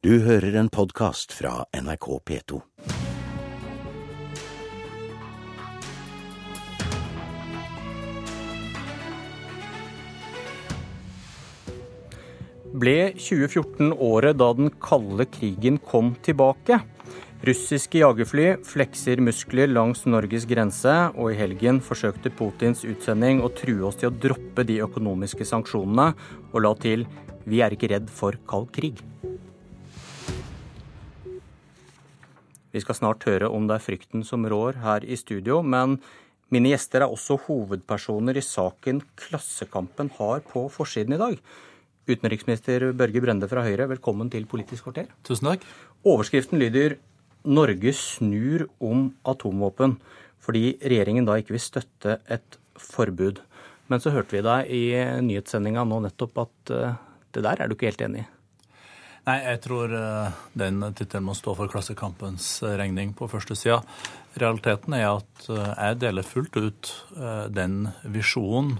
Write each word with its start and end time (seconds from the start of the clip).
Du 0.00 0.14
hører 0.24 0.54
en 0.56 0.70
podkast 0.72 1.34
fra 1.36 1.66
NRK 1.76 2.06
P2. 2.24 2.58
Ble 12.80 12.94
2014 13.12 13.92
året 13.92 14.38
da 14.40 14.48
den 14.56 14.72
kalde 14.80 15.26
krigen 15.28 15.76
kom 15.84 16.14
tilbake? 16.24 16.80
Russiske 17.44 18.00
jagerfly 18.00 18.54
flekser 18.64 19.20
muskler 19.20 19.68
langs 19.68 20.06
Norges 20.08 20.48
grense, 20.48 20.94
og 21.12 21.34
i 21.34 21.36
helgen 21.42 21.82
forsøkte 21.84 22.32
Putins 22.40 22.86
utsending 22.88 23.44
å 23.44 23.52
true 23.52 23.84
oss 23.90 24.00
til 24.00 24.08
å 24.08 24.16
droppe 24.16 24.64
de 24.64 24.80
økonomiske 24.80 25.44
sanksjonene, 25.44 26.14
og 26.54 26.64
la 26.64 26.72
til 26.80 27.04
'vi 27.44 27.60
er 27.60 27.76
ikke 27.76 27.92
redd 27.92 28.08
for 28.08 28.40
kald 28.48 28.72
krig'. 28.72 29.04
Vi 32.70 32.82
skal 32.82 32.94
snart 32.94 33.24
høre 33.26 33.48
om 33.50 33.66
det 33.66 33.76
er 33.76 33.82
frykten 33.82 34.22
som 34.26 34.44
rår 34.46 34.78
her 34.84 35.02
i 35.02 35.16
studio, 35.18 35.58
men 35.62 35.98
mine 36.54 36.70
gjester 36.70 37.02
er 37.02 37.10
også 37.10 37.36
hovedpersoner 37.48 38.38
i 38.38 38.44
saken 38.44 39.02
Klassekampen 39.18 40.12
har 40.16 40.44
på 40.46 40.68
forsiden 40.70 41.16
i 41.16 41.20
dag. 41.20 41.36
Utenriksminister 42.10 42.88
Børge 42.96 43.22
Brende 43.22 43.48
fra 43.50 43.62
Høyre, 43.66 43.88
velkommen 43.90 44.30
til 44.30 44.46
Politisk 44.50 44.86
kvarter. 44.86 45.10
Tusen 45.26 45.50
takk. 45.50 45.66
Overskriften 46.06 46.58
lyder 46.62 46.96
'Norge 47.44 47.92
snur 47.92 48.66
om 48.80 49.14
atomvåpen', 49.24 49.98
fordi 50.38 50.78
regjeringen 50.82 51.24
da 51.26 51.38
ikke 51.38 51.54
vil 51.56 51.66
støtte 51.66 52.18
et 52.28 52.58
forbud. 52.76 53.40
Men 53.88 54.00
så 54.00 54.10
hørte 54.10 54.36
vi 54.36 54.42
deg 54.46 54.70
i 54.70 54.82
nyhetssendinga 55.22 55.84
nå 55.84 56.00
nettopp 56.06 56.38
at 56.38 56.70
uh, 56.70 56.94
det 57.34 57.42
der 57.42 57.62
er 57.62 57.66
du 57.66 57.74
ikke 57.74 57.90
helt 57.90 58.02
enig 58.06 58.22
i? 58.22 58.28
Nei, 59.26 59.36
jeg 59.44 59.60
tror 59.66 59.92
uh, 59.92 60.38
den 60.56 60.80
tittelen 60.96 61.26
må 61.28 61.34
stå 61.36 61.52
for 61.58 61.70
Klassekampens 61.70 62.62
regning 62.64 63.12
på 63.16 63.28
første 63.30 63.56
sida. 63.58 63.82
Realiteten 64.40 64.96
er 64.96 65.06
at 65.10 65.46
uh, 65.52 65.74
jeg 65.74 66.00
deler 66.00 66.26
fullt 66.26 66.56
ut 66.56 66.90
den 67.52 67.84
visjonen 68.08 68.78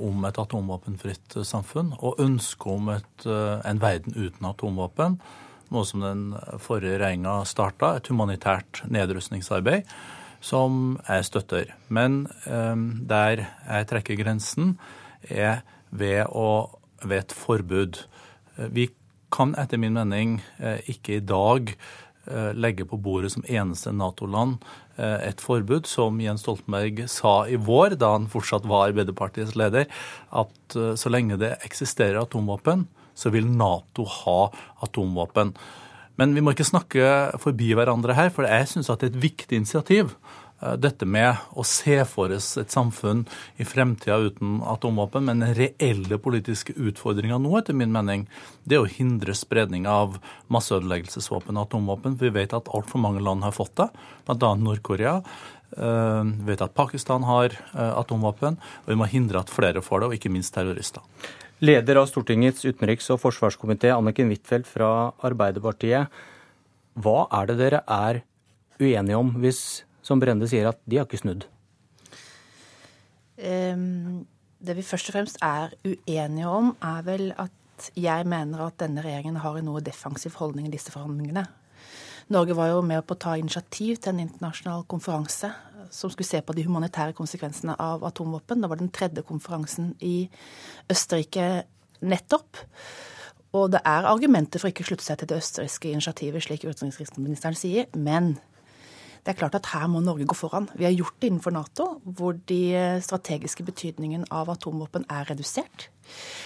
om 0.00 0.22
et 0.24 0.38
atomvåpenfritt 0.40 1.34
samfunn 1.44 1.90
og 1.98 2.22
ønsket 2.24 2.70
om 2.72 2.86
et, 2.94 3.26
en 3.28 3.80
verden 3.82 4.14
uten 4.16 4.46
atomvåpen 4.48 5.18
noe 5.74 5.84
som 5.84 6.04
den 6.04 6.22
forrige 6.62 6.96
regjeringa 6.96 7.42
starta, 7.48 7.96
et 7.96 8.08
humanitært 8.08 8.82
nedrustningsarbeid, 8.88 9.88
som 10.40 10.96
jeg 11.02 11.26
støtter. 11.28 11.74
Men 11.92 12.22
der 13.10 13.44
jeg 13.44 13.88
trekker 13.90 14.20
grensen, 14.20 14.76
er 15.28 15.60
ved, 15.90 16.24
å, 16.30 16.78
ved 17.02 17.24
et 17.24 17.34
forbud. 17.34 18.00
Vi 18.72 18.88
kan 19.34 19.54
etter 19.60 19.80
min 19.80 19.96
mening 19.96 20.38
eh, 20.58 20.80
ikke 20.90 21.18
i 21.18 21.24
dag 21.24 21.72
eh, 21.74 22.52
legge 22.56 22.86
på 22.88 22.98
bordet 23.00 23.32
som 23.34 23.46
eneste 23.48 23.92
Nato-land 23.94 24.58
eh, 24.96 25.28
et 25.30 25.42
forbud, 25.42 25.88
som 25.88 26.20
Jens 26.22 26.44
Stoltenberg 26.46 27.04
sa 27.12 27.40
i 27.48 27.58
vår, 27.60 27.98
da 28.00 28.14
han 28.16 28.30
fortsatt 28.30 28.68
var 28.68 28.90
Arbeiderpartiets 28.90 29.56
leder, 29.58 29.88
at 30.30 30.78
så 31.00 31.12
lenge 31.12 31.40
det 31.40 31.56
eksisterer 31.66 32.20
atomvåpen, 32.22 32.86
så 33.18 33.32
vil 33.34 33.48
Nato 33.50 34.06
ha 34.06 34.40
atomvåpen. 34.86 35.54
Men 36.18 36.34
vi 36.34 36.42
må 36.42 36.54
ikke 36.54 36.66
snakke 36.66 37.08
forbi 37.42 37.72
hverandre 37.78 38.14
her, 38.18 38.30
for 38.34 38.46
jeg 38.46 38.66
syns 38.70 38.90
det 38.90 39.06
er 39.06 39.12
et 39.12 39.22
viktig 39.22 39.60
initiativ. 39.60 40.14
Eh, 40.60 40.74
dette 40.74 41.06
med 41.06 41.38
å 41.54 41.64
se 41.66 42.00
for 42.08 42.32
oss 42.34 42.50
et 42.58 42.72
samfunn 42.74 43.24
i 43.62 43.66
fremtida 43.68 44.18
uten 44.26 44.58
atomvåpen. 44.66 45.28
Men 45.28 45.44
den 45.44 45.54
reelle 45.58 46.18
politiske 46.22 46.74
utfordringa 46.74 47.38
nå, 47.42 47.52
etter 47.60 47.76
min 47.78 47.94
mening, 47.94 48.26
det 48.64 48.78
er 48.78 48.86
å 48.86 48.90
hindre 48.90 49.36
spredning 49.38 49.86
av 49.90 50.18
masseødeleggelsesvåpen 50.52 51.58
og 51.58 51.68
atomvåpen. 51.68 52.18
Vi 52.18 52.32
vet 52.34 52.56
at 52.56 52.70
altfor 52.74 53.02
mange 53.02 53.22
land 53.24 53.46
har 53.46 53.54
fått 53.54 53.76
det, 53.78 53.90
bl.a. 54.26 54.54
Nord-Korea. 54.58 55.18
Eh, 55.76 56.22
vi 56.24 56.50
vet 56.50 56.64
at 56.64 56.74
Pakistan 56.74 57.26
har 57.28 57.52
eh, 57.54 57.92
atomvåpen, 57.92 58.58
og 58.58 58.88
vi 58.90 58.98
må 58.98 59.10
hindre 59.10 59.44
at 59.44 59.52
flere 59.52 59.84
får 59.84 60.02
det, 60.02 60.08
og 60.08 60.18
ikke 60.18 60.32
minst 60.32 60.56
terrorister. 60.56 61.04
Leder 61.58 61.98
av 61.98 62.06
Stortingets 62.06 62.62
utenriks- 62.66 63.10
og 63.10 63.18
forsvarskomité, 63.18 63.90
Anniken 63.90 64.30
Huitfeldt 64.30 64.68
fra 64.70 65.10
Arbeiderpartiet. 65.26 66.06
Hva 66.98 67.24
er 67.34 67.50
det 67.50 67.56
dere 67.58 67.80
er 67.90 68.20
uenige 68.78 69.18
om, 69.18 69.32
hvis, 69.42 69.82
som 70.08 70.20
Brende 70.22 70.48
sier, 70.48 70.70
at 70.72 70.80
de 70.88 70.98
har 70.98 71.08
ikke 71.08 71.20
snudd? 71.20 71.46
Um, 73.38 74.24
det 74.58 74.74
vi 74.74 74.86
først 74.86 75.10
og 75.10 75.18
fremst 75.18 75.38
er 75.44 75.76
uenige 75.86 76.50
om, 76.50 76.72
er 76.82 77.04
vel 77.06 77.30
at 77.38 77.54
jeg 77.94 78.26
mener 78.26 78.64
at 78.64 78.80
denne 78.80 79.04
regjeringen 79.04 79.38
har 79.44 79.58
en 79.58 79.68
noe 79.68 79.84
defensiv 79.84 80.34
holdning 80.40 80.66
i 80.66 80.72
disse 80.72 80.90
forhandlingene. 80.90 81.44
Norge 82.34 82.56
var 82.58 82.72
jo 82.72 82.80
med 82.84 83.04
på 83.06 83.14
å 83.14 83.22
ta 83.22 83.36
initiativ 83.38 84.00
til 84.02 84.12
en 84.12 84.24
internasjonal 84.26 84.82
konferanse 84.90 85.52
som 85.94 86.10
skulle 86.12 86.28
se 86.28 86.40
på 86.44 86.52
de 86.52 86.66
humanitære 86.66 87.14
konsekvensene 87.16 87.76
av 87.80 88.02
atomvåpen. 88.04 88.60
Det 88.60 88.68
var 88.68 88.80
den 88.80 88.90
tredje 88.92 89.24
konferansen 89.24 89.94
i 90.04 90.28
Østerrike 90.92 91.64
nettopp. 92.04 92.60
Og 93.56 93.70
det 93.72 93.80
er 93.88 94.10
argumenter 94.10 94.60
for 94.60 94.68
ikke 94.68 94.84
å 94.84 94.90
slutte 94.90 95.06
seg 95.06 95.22
til 95.22 95.30
det 95.30 95.38
østerrikske 95.40 95.94
initiativet, 95.94 96.44
slik 96.44 96.66
utenriksministeren 96.68 97.56
sier. 97.56 97.88
Men 97.96 98.34
det 99.24 99.32
er 99.32 99.38
klart 99.38 99.56
at 99.58 99.68
her 99.72 99.86
må 99.90 100.00
Norge 100.04 100.26
gå 100.28 100.36
foran. 100.36 100.68
Vi 100.78 100.86
har 100.86 100.94
gjort 100.94 101.16
det 101.20 101.30
innenfor 101.30 101.54
Nato, 101.54 101.86
hvor 102.04 102.36
de 102.48 102.60
strategiske 103.04 103.64
betydningen 103.66 104.26
av 104.34 104.50
atomvåpen 104.52 105.06
er 105.12 105.28
redusert. 105.28 105.88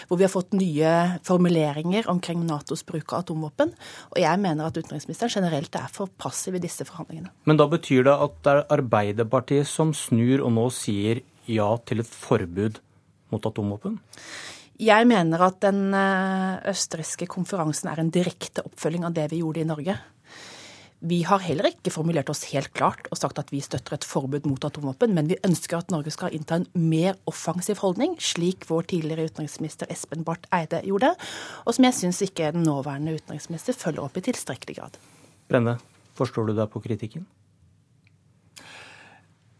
Hvor 0.09 0.19
vi 0.19 0.27
har 0.27 0.33
fått 0.33 0.57
nye 0.59 0.93
formuleringer 1.27 2.09
omkring 2.11 2.43
Natos 2.49 2.83
bruk 2.87 3.13
av 3.13 3.23
atomvåpen. 3.23 3.75
Og 4.15 4.23
jeg 4.23 4.43
mener 4.43 4.67
at 4.67 4.79
utenriksministeren 4.79 5.35
generelt 5.37 5.79
er 5.79 5.93
for 5.93 6.11
passiv 6.19 6.59
i 6.59 6.63
disse 6.65 6.87
forhandlingene. 6.89 7.31
Men 7.47 7.61
da 7.61 7.69
betyr 7.71 8.09
det 8.09 8.17
at 8.27 8.41
det 8.43 8.57
er 8.57 8.65
Arbeiderpartiet 8.79 9.71
som 9.71 9.95
snur 9.97 10.43
og 10.43 10.57
nå 10.57 10.67
sier 10.75 11.23
ja 11.51 11.69
til 11.87 12.03
et 12.03 12.11
forbud 12.11 12.83
mot 13.33 13.47
atomvåpen? 13.49 14.01
Jeg 14.83 15.07
mener 15.07 15.45
at 15.47 15.61
den 15.63 15.93
eh, 15.95 16.63
østerrikske 16.73 17.29
konferansen 17.31 17.91
er 17.93 18.01
en 18.03 18.11
direkte 18.11 18.65
oppfølging 18.67 19.05
av 19.07 19.15
det 19.15 19.29
vi 19.31 19.43
gjorde 19.43 19.63
i 19.63 19.69
Norge. 19.69 19.99
Vi 21.03 21.25
har 21.27 21.41
heller 21.43 21.67
ikke 21.67 21.91
formulert 21.91 22.29
oss 22.31 22.45
helt 22.53 22.71
klart 22.79 23.09
og 23.11 23.19
sagt 23.19 23.41
at 23.43 23.49
vi 23.51 23.59
støtter 23.65 23.97
et 23.97 24.05
forbud 24.07 24.45
mot 24.47 24.63
atomvåpen, 24.63 25.11
men 25.17 25.27
vi 25.27 25.39
ønsker 25.43 25.81
at 25.81 25.91
Norge 25.91 26.13
skal 26.15 26.31
innta 26.37 26.61
en 26.61 26.67
mer 26.79 27.17
offensiv 27.27 27.81
holdning, 27.83 28.15
slik 28.23 28.69
vår 28.69 28.87
tidligere 28.93 29.27
utenriksminister 29.27 29.91
Espen 29.91 30.23
Barth 30.23 30.47
Eide 30.55 30.79
gjorde, 30.87 31.11
og 31.67 31.75
som 31.75 31.89
jeg 31.89 31.97
syns 31.99 32.23
ikke 32.23 32.53
den 32.55 32.63
nåværende 32.69 33.17
utenriksminister 33.19 33.75
følger 33.75 34.05
opp 34.05 34.21
i 34.21 34.23
tilstrekkelig 34.29 34.77
grad. 34.79 35.01
Brenne, 35.51 35.75
forstår 36.15 36.53
du 36.53 36.55
deg 36.61 36.71
på 36.71 36.85
kritikken? 36.87 37.27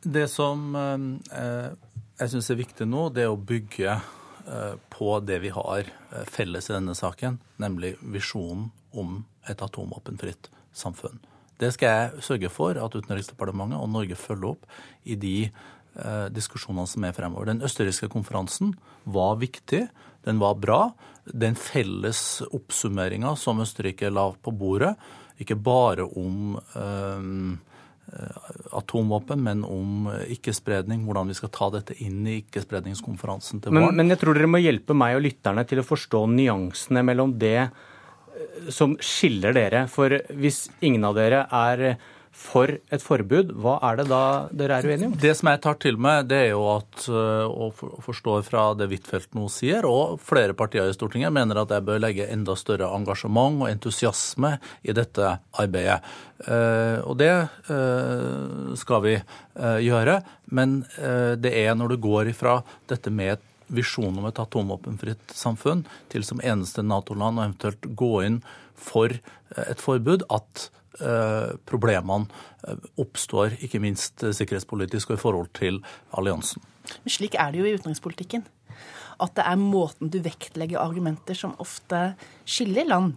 Det 0.03 0.29
som 0.31 0.79
eh, 0.79 1.75
jeg 2.23 2.35
syns 2.37 2.53
er 2.55 2.63
viktig 2.63 2.87
nå, 2.87 3.09
det 3.11 3.27
er 3.27 3.35
å 3.35 3.43
bygge 3.51 3.99
eh, 3.99 4.79
på 4.95 5.11
det 5.27 5.43
vi 5.43 5.51
har 5.59 5.91
eh, 5.91 6.23
felles 6.31 6.71
i 6.71 6.77
denne 6.79 6.95
saken, 6.95 7.43
nemlig 7.63 7.97
visjonen 8.15 8.71
om 8.95 9.25
et 9.51 9.59
atomvåpenfritt 9.59 10.53
samfunn. 10.71 11.19
Det 11.63 11.73
skal 11.77 11.95
jeg 11.95 12.27
sørge 12.27 12.51
for 12.53 12.79
at 12.81 12.97
Utenriksdepartementet 12.99 13.81
og 13.81 13.91
Norge 13.93 14.19
følger 14.19 14.53
opp 14.53 14.69
i 15.07 15.17
de 15.21 15.37
eh, 15.47 16.29
diskusjonene 16.35 16.91
som 16.91 17.07
er 17.07 17.17
fremover. 17.17 17.53
Den 17.53 17.65
østerrikske 17.67 18.11
konferansen 18.13 18.75
var 19.05 19.39
viktig, 19.43 19.87
den 20.27 20.43
var 20.43 20.59
bra. 20.63 20.85
Den 21.27 21.59
felles 21.59 22.43
oppsummeringa 22.51 23.37
som 23.39 23.63
Østerrike 23.63 24.11
la 24.11 24.31
på 24.35 24.55
bordet, 24.55 24.97
ikke 25.43 25.57
bare 25.59 26.07
om 26.07 26.57
eh, 26.79 27.21
atomvåpen, 28.77 29.41
men 29.43 29.63
om 29.65 30.11
ikke-spredning, 30.35 31.07
hvordan 31.07 31.31
vi 31.31 31.37
skal 31.39 31.53
ta 31.55 31.71
dette 31.73 31.97
inn 32.05 32.27
i 32.27 32.41
ikke-spredningskonferansen 32.43 33.63
til 33.63 33.73
våren. 33.73 33.89
Men, 33.93 34.03
men 34.03 34.15
jeg 34.15 34.21
tror 34.23 34.37
dere 34.37 34.51
må 34.51 34.61
hjelpe 34.63 34.97
meg 34.97 35.17
og 35.17 35.25
lytterne 35.27 35.65
til 35.69 35.83
å 35.83 35.87
forstå 35.87 36.27
nyansene 36.35 37.05
mellom 37.07 37.37
det 37.41 37.71
som 38.73 38.97
skiller 39.03 39.55
dere? 39.57 39.87
For 39.93 40.21
hvis 40.33 40.67
ingen 40.81 41.05
av 41.09 41.17
dere 41.19 41.47
er 41.49 41.97
for 42.33 42.71
et 42.73 43.03
forbud, 43.05 43.51
hva 43.61 43.75
er 43.85 43.99
det 44.01 44.07
da 44.09 44.23
dere 44.57 44.79
er 44.81 44.87
uenige 44.89 45.09
om? 45.11 45.17
Det 45.21 45.35
som 45.37 45.51
jeg 45.51 45.61
tar 45.67 45.77
til 45.85 45.99
meg, 46.01 46.25
det 46.31 46.39
er 46.47 46.49
jo 46.55 46.63
at, 46.73 47.05
eh, 47.13 47.45
og 47.45 47.83
forstår 48.07 48.41
fra 48.47 48.65
det 48.79 48.89
Huitfeldt 48.89 49.37
nå 49.37 49.51
sier, 49.53 49.85
og 49.89 50.17
flere 50.25 50.57
partier 50.57 50.89
i 50.89 50.97
Stortinget 50.97 51.35
mener 51.35 51.61
at 51.61 51.75
jeg 51.77 51.85
bør 51.85 52.01
legge 52.01 52.31
enda 52.33 52.57
større 52.57 52.89
engasjement 52.97 53.61
og 53.63 53.69
entusiasme 53.69 54.55
i 54.83 54.97
dette 54.97 55.37
arbeidet. 55.61 56.01
Eh, 56.49 56.99
og 57.05 57.21
det 57.21 57.33
eh, 57.37 58.77
skal 58.81 59.05
vi 59.05 59.17
gjøre. 59.85 60.17
Men 60.53 60.83
det 61.41 61.53
er 61.57 61.77
når 61.77 61.95
du 61.95 62.03
går 62.05 62.29
ifra 62.33 62.59
dette 62.91 63.13
med 63.15 63.37
et 63.37 63.45
visjonen 63.73 64.21
om 64.23 64.29
et 64.29 64.41
atomvåpenfritt 64.43 65.35
samfunn 65.37 65.85
til 66.13 66.27
som 66.27 66.43
eneste 66.45 66.85
Nato-land 66.85 67.39
og 67.41 67.47
eventuelt 67.47 67.91
gå 67.99 68.13
inn 68.27 68.41
for 68.79 69.13
eh, 69.13 69.67
et 69.69 69.83
forbud, 69.83 70.27
at 70.33 70.69
eh, 71.01 71.53
problemene 71.69 72.27
eh, 72.67 72.89
oppstår, 73.03 73.59
ikke 73.65 73.83
minst 73.83 74.25
sikkerhetspolitisk 74.25 75.13
og 75.13 75.19
i 75.21 75.23
forhold 75.23 75.53
til 75.59 75.83
alliansen. 76.19 76.65
Men 77.05 77.15
slik 77.15 77.39
er 77.39 77.53
det 77.53 77.63
jo 77.63 77.71
i 77.71 77.79
utenrikspolitikken. 77.79 78.49
at 79.23 79.37
det 79.37 79.45
er 79.47 79.59
måten 79.61 80.09
du 80.11 80.19
vektlegger 80.19 80.81
argumenter 80.83 81.37
som 81.37 81.53
ofte 81.63 82.17
skiller 82.49 82.89
land 82.89 83.13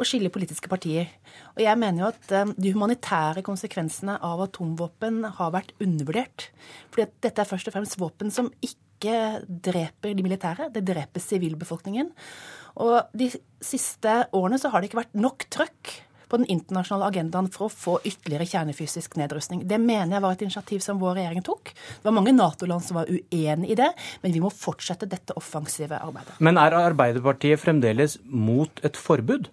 og 0.00 0.08
skiller 0.08 0.32
politiske 0.34 0.66
partier. 0.66 1.12
Og 1.54 1.60
jeg 1.62 1.78
mener 1.78 2.00
jo 2.02 2.08
at 2.08 2.56
de 2.58 2.72
humanitære 2.74 3.44
konsekvensene 3.46 4.16
av 4.18 4.42
atomvåpen 4.48 5.20
har 5.36 5.52
vært 5.54 5.70
undervurdert. 5.78 6.48
Fordi 6.90 7.06
at 7.06 7.14
dette 7.22 7.44
er 7.44 7.50
først 7.52 7.70
og 7.70 7.76
fremst 7.76 8.00
våpen 8.00 8.34
som 8.34 8.50
ikke 8.58 8.83
dreper 9.46 10.16
de 10.16 10.24
militære, 10.24 10.70
det 10.74 10.84
dreper 10.88 11.22
sivilbefolkningen. 11.22 12.10
Og 12.82 13.12
de 13.14 13.28
siste 13.62 14.24
årene 14.34 14.58
så 14.58 14.72
har 14.72 14.82
det 14.82 14.90
ikke 14.90 15.04
vært 15.04 15.16
nok 15.18 15.46
trøkk 15.52 15.94
på 16.34 16.40
den 16.40 16.48
internasjonale 16.50 17.10
agendaen 17.12 17.48
for 17.52 17.68
å 17.68 17.72
få 17.72 17.96
ytterligere 18.02 18.48
kjernefysisk 18.48 19.14
nedrustning. 19.20 19.62
Det 19.68 19.78
mener 19.78 20.16
jeg 20.16 20.24
var 20.24 20.34
et 20.34 20.44
initiativ 20.46 20.82
som 20.82 20.98
vår 21.02 21.18
regjering 21.20 21.44
tok. 21.46 21.70
Det 21.74 22.08
var 22.08 22.16
mange 22.16 22.34
Nato-land 22.34 22.82
som 22.82 22.98
var 22.98 23.10
uenig 23.10 23.70
i 23.70 23.78
det, 23.78 23.90
men 24.24 24.34
vi 24.34 24.42
må 24.42 24.50
fortsette 24.50 25.08
dette 25.10 25.36
offensive 25.38 26.00
arbeidet. 26.00 26.34
Men 26.42 26.58
er 26.58 26.74
Arbeiderpartiet 26.80 27.62
fremdeles 27.62 28.18
mot 28.24 28.82
et 28.86 28.98
forbud? 28.98 29.50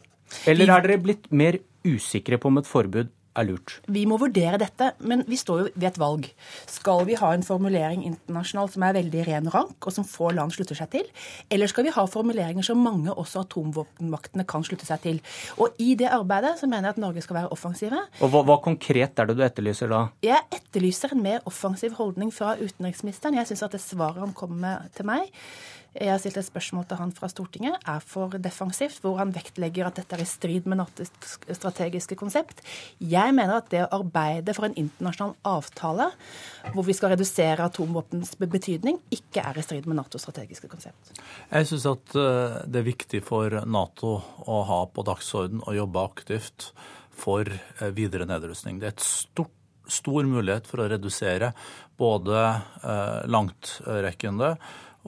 Eller 0.49 0.71
er 0.71 0.85
dere 0.85 1.01
blitt 1.03 1.27
mer 1.29 1.59
usikre 1.85 2.39
på 2.39 2.49
om 2.49 2.61
et 2.61 2.69
forbud 2.69 3.11
er 3.37 3.47
lurt? 3.47 3.77
Vi 3.91 4.03
må 4.09 4.17
vurdere 4.21 4.59
dette, 4.61 4.91
men 5.07 5.23
vi 5.27 5.39
står 5.39 5.61
jo 5.61 5.67
ved 5.73 5.87
et 5.91 5.99
valg. 6.01 6.27
Skal 6.69 7.05
vi 7.07 7.17
ha 7.19 7.31
en 7.33 7.45
formulering 7.45 8.03
internasjonalt 8.07 8.75
som 8.75 8.85
er 8.87 8.97
veldig 8.99 9.25
ren 9.27 9.49
rank, 9.53 9.77
og 9.79 9.95
som 9.95 10.07
få 10.07 10.31
land 10.35 10.53
slutter 10.55 10.77
seg 10.77 10.91
til? 10.93 11.09
Eller 11.51 11.71
skal 11.71 11.87
vi 11.87 11.95
ha 11.95 12.05
formuleringer 12.09 12.65
som 12.65 12.81
mange, 12.83 13.11
også 13.11 13.45
atomvåpenmaktene, 13.45 14.47
kan 14.47 14.65
slutte 14.67 14.87
seg 14.89 15.03
til? 15.05 15.19
Og 15.61 15.79
i 15.81 15.93
det 15.99 16.11
arbeidet 16.11 16.57
så 16.59 16.69
mener 16.69 16.89
jeg 16.89 16.97
at 16.97 17.03
Norge 17.05 17.25
skal 17.25 17.41
være 17.41 17.51
offensive. 17.55 18.05
Og 18.21 18.33
hva, 18.33 18.45
hva 18.47 18.59
konkret 18.63 19.19
er 19.19 19.29
det 19.29 19.37
du 19.39 19.45
etterlyser 19.45 19.91
da? 19.91 20.05
Jeg 20.25 20.41
etterlyser 20.51 21.15
en 21.15 21.25
mer 21.25 21.43
offensiv 21.49 21.95
holdning 21.99 22.33
fra 22.35 22.55
utenriksministeren. 22.59 23.39
Jeg 23.39 23.51
syns 23.51 23.67
at 23.67 23.77
det 23.77 23.83
svaret 23.83 24.23
han 24.23 24.35
kommer 24.37 24.59
med 24.61 24.97
til 24.97 25.07
meg, 25.07 25.29
jeg 25.91 26.07
har 26.07 26.21
stilt 26.23 26.37
et 26.39 26.47
spørsmål 26.47 26.85
til 26.87 26.99
han 27.01 27.09
fra 27.11 27.27
Stortinget, 27.27 27.73
er 27.83 27.99
for 27.99 28.31
defensivt, 28.39 29.01
hvor 29.03 29.17
han 29.19 29.33
vektlegger 29.35 29.89
at 29.89 29.97
dette 29.99 30.15
er 30.15 30.23
i 30.23 30.27
strid 30.29 30.69
med 30.71 30.79
NATOs 30.79 31.11
strategiske 31.51 32.15
konsept. 32.15 32.61
Jeg 32.95 33.20
mener 33.37 33.59
at 33.59 33.69
det 33.71 33.83
å 33.85 33.91
arbeide 33.99 34.55
for 34.57 34.67
en 34.67 34.77
internasjonal 34.79 35.35
avtale 35.47 36.09
hvor 36.73 36.87
vi 36.87 36.95
skal 36.97 37.13
redusere 37.13 37.65
atomvåpens 37.65 38.33
betydning, 38.41 38.99
ikke 39.13 39.45
er 39.45 39.61
i 39.61 39.65
strid 39.65 39.89
med 39.89 39.99
NATOs 39.99 40.25
strategiske 40.25 40.69
konsept. 40.71 41.13
Jeg 41.51 41.69
syns 41.69 41.87
at 41.91 42.17
eh, 42.17 42.59
det 42.65 42.81
er 42.81 42.89
viktig 42.89 43.23
for 43.27 43.61
Nato 43.69 44.17
å 44.49 44.61
ha 44.69 44.83
på 44.89 45.05
dagsorden 45.07 45.63
og 45.65 45.77
jobbe 45.77 46.05
aktivt 46.11 46.71
for 47.21 47.45
eh, 47.45 47.89
videre 47.93 48.25
nedrustning. 48.29 48.81
Det 48.81 48.89
er 48.89 48.97
et 48.97 49.05
stort 49.05 49.57
stor 49.91 50.23
mulighet 50.27 50.67
for 50.69 50.81
å 50.81 50.87
redusere 50.91 51.51
både 51.99 52.37
eh, 52.47 53.21
langtrekkende 53.31 54.55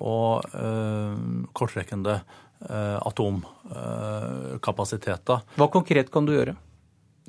og 0.03 0.45
eh, 0.57 1.13
kortrekkende 1.55 2.13
eh, 2.69 2.97
atomkapasiteter. 2.99 5.37
Hva 5.59 5.67
konkret 5.73 6.11
kan 6.13 6.25
du 6.27 6.31
gjøre? 6.35 6.55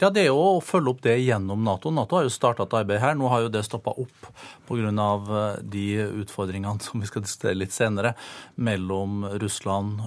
Ja, 0.03 0.11
Det 0.11 0.25
er 0.25 0.33
jo 0.33 0.39
å 0.43 0.63
følge 0.65 0.91
opp 0.91 1.03
det 1.05 1.15
gjennom 1.23 1.63
Nato. 1.63 1.93
Nato 1.95 2.19
har 2.19 2.25
jo 2.27 2.33
starta 2.35 2.67
et 2.67 2.75
arbeid 2.75 2.99
her. 3.03 3.15
Nå 3.15 3.29
har 3.31 3.45
jo 3.45 3.53
det 3.55 3.63
stoppa 3.67 3.95
opp 3.95 4.31
pga. 4.67 4.91
Eh, 4.91 5.61
de 5.63 5.85
utfordringene 6.25 6.83
som 6.87 7.01
vi 7.01 7.11
skal 7.11 7.23
diskutere 7.23 7.59
litt 7.59 7.75
senere, 7.75 8.15
mellom 8.57 9.23
Russland 9.43 10.03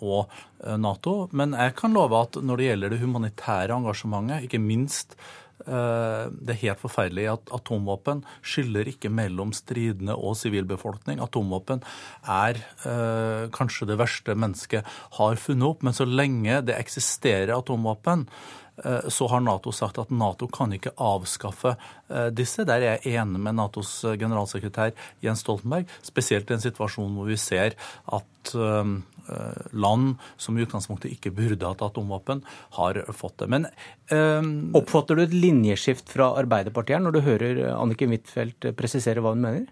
og 0.00 0.30
Nato. 0.78 1.16
Men 1.32 1.56
jeg 1.58 1.74
kan 1.78 1.96
love 1.96 2.22
at 2.22 2.38
når 2.38 2.56
det 2.56 2.70
gjelder 2.70 2.94
det 2.94 3.02
humanitære 3.02 3.76
engasjementet, 3.80 4.46
ikke 4.46 4.62
minst 4.62 5.18
Eh, 5.66 6.24
det 6.30 6.52
er 6.52 6.60
helt 6.60 6.82
forferdelig 6.82 7.24
at 7.32 7.50
atomvåpen 7.56 8.20
skiller 8.44 8.86
ikke 8.90 9.10
mellom 9.10 9.54
stridende 9.56 10.14
og 10.14 10.36
sivilbefolkning. 10.38 11.18
Atomvåpen 11.24 11.82
er 12.22 12.60
eh, 12.60 13.48
kanskje 13.56 13.88
det 13.90 13.98
verste 13.98 14.36
mennesket 14.38 14.86
har 15.18 15.40
funnet 15.40 15.70
opp, 15.72 15.82
men 15.86 15.96
så 15.96 16.06
lenge 16.06 16.60
det 16.68 16.76
eksisterer 16.78 17.56
atomvåpen, 17.56 18.26
Eh, 18.26 18.65
så 19.08 19.28
har 19.32 19.40
Nato 19.40 19.72
sagt 19.72 19.98
at 20.00 20.12
Nato 20.12 20.48
kan 20.52 20.74
ikke 20.76 20.94
avskaffe 21.00 21.74
eh, 21.76 22.28
disse. 22.34 22.66
Der 22.68 22.82
er 22.82 22.98
jeg 22.98 23.20
enig 23.20 23.40
med 23.42 23.56
Natos 23.56 23.98
eh, 24.04 24.16
generalsekretær 24.20 24.92
Jens 25.24 25.44
Stoltenberg, 25.44 25.88
spesielt 26.04 26.50
i 26.50 26.56
en 26.56 26.64
situasjon 26.64 27.16
hvor 27.16 27.30
vi 27.30 27.38
ser 27.40 27.78
at 28.06 28.24
land 29.74 30.12
som 30.38 30.54
i 30.54 30.62
utgangspunktet 30.62 31.10
ikke 31.10 31.32
burde 31.34 31.66
hatt 31.66 31.80
atomvåpen, 31.82 32.44
har 32.76 33.00
fått 33.10 33.40
det. 33.42 33.48
Men 33.50 33.66
um, 34.14 34.70
Oppfatter 34.78 35.18
du 35.18 35.24
et 35.24 35.34
linjeskift 35.34 36.12
fra 36.14 36.28
Arbeiderpartiet 36.38 37.02
når 37.02 37.16
du 37.16 37.20
hører 37.26 37.58
Anniken 37.72 38.14
Huitfeldt 38.14 38.68
presisere 38.78 39.24
hva 39.24 39.34
hun 39.34 39.42
mener? 39.42 39.66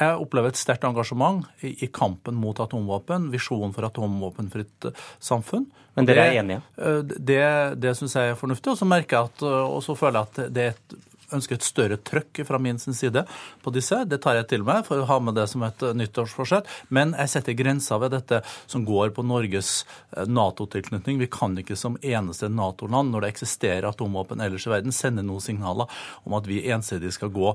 Jeg 0.00 0.16
opplever 0.22 0.52
et 0.52 0.58
sterkt 0.60 0.86
engasjement 0.88 1.44
i, 1.60 1.74
i, 1.84 1.88
kampen 1.92 2.38
mot 2.40 2.56
atomvåpen, 2.62 3.28
visjonen 3.34 3.74
for 3.76 3.88
atomvåpenfritt 3.90 4.88
eh, 4.88 5.04
samfunn. 5.20 5.66
Men 5.98 6.08
dere 6.08 6.24
er 6.30 6.38
enige? 6.40 6.62
Eh, 6.80 7.02
det, 7.04 7.20
det, 7.28 7.42
det 7.84 7.94
syns 7.98 8.16
jeg 8.16 8.32
er 8.32 8.40
fornuftig. 8.40 8.72
Og 8.72 8.80
så 8.80 8.88
merker 8.88 9.18
jeg 9.18 9.32
at, 9.32 9.44
eh, 9.44 9.74
og 9.76 9.84
så 9.84 9.96
føler 9.98 10.20
jeg 10.22 10.30
at 10.30 10.54
det 10.56 10.64
er 10.64 10.74
et 10.76 10.98
ønsker 11.36 11.58
et 11.58 11.66
større 11.66 12.00
trøkk 12.00 12.42
fra 12.48 12.60
min 12.62 12.80
side 12.80 13.24
på 13.62 13.74
disse. 13.74 14.02
Det 14.08 14.20
tar 14.24 14.38
jeg 14.40 14.48
til 14.54 14.64
meg 14.66 14.86
for 14.88 15.02
å 15.02 15.08
ha 15.10 15.18
med 15.22 15.36
det 15.38 15.46
som 15.52 15.64
et 15.66 15.84
nyttårsforsett. 15.96 16.68
Men 16.88 17.14
jeg 17.18 17.34
setter 17.34 17.58
grenser 17.58 18.00
ved 18.02 18.14
dette 18.16 18.42
som 18.70 18.86
går 18.88 19.14
på 19.16 19.24
Norges 19.26 19.84
eh, 20.16 20.26
Nato-tilknytning. 20.26 21.20
Vi 21.20 21.30
kan 21.30 21.58
ikke 21.60 21.78
som 21.78 21.98
eneste 22.02 22.50
Nato-land, 22.50 23.12
når 23.12 23.26
det 23.26 23.32
eksisterer 23.34 23.88
atomvåpen 23.90 24.42
ellers 24.42 24.66
i 24.66 24.74
verden, 24.74 24.94
sende 24.94 25.24
noen 25.26 25.44
signaler 25.44 25.90
om 26.24 26.38
at 26.38 26.48
vi 26.50 26.62
ensidig 26.70 27.12
skal 27.14 27.32
gå 27.34 27.54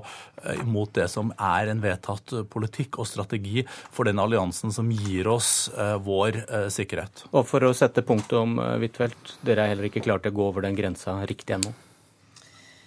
imot 0.60 0.76
mot 0.76 0.94
det 0.94 1.08
som 1.08 1.32
er 1.40 1.70
en 1.72 1.80
vedtatt 1.82 2.34
politikk 2.52 3.00
og 3.00 3.08
strategi 3.08 3.64
for 3.66 4.08
den 4.08 4.20
alliansen 4.22 4.74
som 4.74 4.90
gir 4.92 5.30
oss 5.32 5.70
eh, 5.72 5.96
vår 6.02 6.42
sikkerhet. 6.72 7.26
Og 7.32 7.46
for 7.48 7.66
å 7.66 7.74
sette 7.76 8.04
punktum, 8.06 8.58
Huitfeldt, 8.80 9.36
dere 9.46 9.64
er 9.64 9.74
heller 9.74 9.90
ikke 9.90 10.04
klare 10.04 10.26
til 10.26 10.34
å 10.34 10.40
gå 10.40 10.48
over 10.52 10.66
den 10.68 10.78
grensa 10.78 11.18
riktig 11.26 11.58
ennå? 11.58 11.74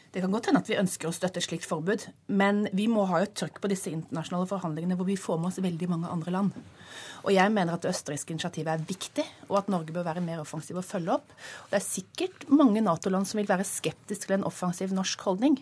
Det 0.10 0.24
kan 0.24 0.32
godt 0.34 0.48
hende 0.50 0.62
at 0.64 0.70
vi 0.72 0.78
ønsker 0.80 1.06
å 1.06 1.14
støtte 1.14 1.38
et 1.38 1.46
slikt 1.46 1.68
forbud, 1.70 2.08
men 2.34 2.64
vi 2.74 2.88
må 2.90 3.04
ha 3.12 3.20
et 3.22 3.36
trøkk 3.38 3.60
på 3.62 3.70
disse 3.70 3.92
internasjonale 3.94 4.50
forhandlingene 4.50 4.96
hvor 4.98 5.06
vi 5.06 5.18
får 5.20 5.38
med 5.38 5.52
oss 5.52 5.60
veldig 5.62 5.90
mange 5.92 6.10
andre 6.10 6.34
land. 6.34 6.56
Og 7.28 7.30
jeg 7.36 7.52
mener 7.54 7.76
at 7.76 7.84
det 7.84 7.92
østerrikske 7.92 8.34
initiativet 8.34 8.72
er 8.74 8.86
viktig, 8.90 9.26
og 9.52 9.60
at 9.60 9.70
Norge 9.70 9.94
bør 9.94 10.08
være 10.08 10.24
mer 10.26 10.40
offensiv 10.42 10.80
og 10.80 10.88
følge 10.88 11.14
opp. 11.14 11.34
Og 11.66 11.74
det 11.74 11.78
er 11.78 11.86
sikkert 11.86 12.48
mange 12.50 12.82
Nato-land 12.82 13.30
som 13.30 13.38
vil 13.38 13.50
være 13.50 13.68
skeptiske 13.68 14.26
til 14.26 14.40
en 14.40 14.48
offensiv 14.50 14.96
norsk 14.98 15.28
holdning. 15.28 15.60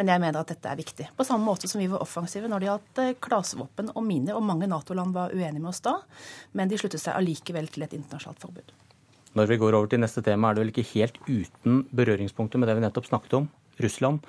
Men 0.00 0.10
jeg 0.10 0.22
mener 0.22 0.40
at 0.40 0.54
dette 0.54 0.70
er 0.70 0.78
viktig. 0.80 1.10
På 1.18 1.26
samme 1.26 1.44
måte 1.44 1.68
som 1.70 1.82
vi 1.82 1.90
var 1.90 2.02
offensive 2.02 2.48
når 2.50 2.62
det 2.62 2.70
gjaldt 2.70 3.02
eh, 3.02 3.12
klasevåpen 3.26 3.92
og 3.92 4.06
miner. 4.06 4.38
Og 4.38 4.46
mange 4.46 4.70
Nato-land 4.70 5.12
var 5.14 5.34
uenige 5.34 5.60
med 5.60 5.74
oss 5.74 5.82
da, 5.84 5.98
men 6.56 6.72
de 6.72 6.78
sluttet 6.80 7.02
seg 7.02 7.18
allikevel 7.18 7.68
til 7.74 7.84
et 7.84 7.98
internasjonalt 7.98 8.40
forbud. 8.42 8.72
Når 9.34 9.50
vi 9.50 9.58
går 9.58 9.76
over 9.76 9.90
til 9.90 10.00
neste 10.00 10.22
tema, 10.22 10.50
er 10.50 10.56
det 10.56 10.64
vel 10.64 10.72
ikke 10.72 10.88
helt 10.94 11.20
uten 11.26 11.84
berøringspunkter 11.90 12.62
med 12.62 12.70
det 12.70 12.78
vi 12.78 12.86
nettopp 12.86 13.10
snakket 13.10 13.38
om? 13.42 13.50
Russland. 13.82 14.26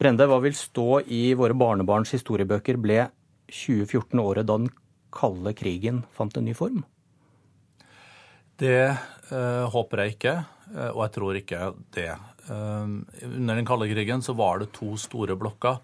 Brende, 0.00 0.26
hva 0.28 0.38
vil 0.40 0.56
stå 0.56 1.02
i 1.12 1.34
våre 1.36 1.56
barnebarns 1.56 2.14
historiebøker? 2.14 2.78
Ble 2.80 3.02
2014 3.50 4.22
året 4.22 4.48
da 4.48 4.56
den 4.56 4.70
kalde 5.14 5.52
krigen 5.58 6.04
fant 6.16 6.38
en 6.38 6.46
ny 6.46 6.54
form? 6.56 6.84
Det 8.60 8.92
øh, 9.32 9.66
håper 9.72 10.02
jeg 10.02 10.14
ikke, 10.16 10.34
eh, 10.74 10.90
og 10.92 11.02
jeg 11.04 11.14
tror 11.16 11.38
ikke 11.40 11.60
det. 11.96 12.12
Uh, 12.50 12.88
under 13.28 13.54
den 13.54 13.66
kalde 13.68 13.86
krigen 13.92 14.24
så 14.24 14.34
var 14.34 14.58
det 14.60 14.72
to 14.74 14.96
store 14.98 15.36
blokker. 15.38 15.78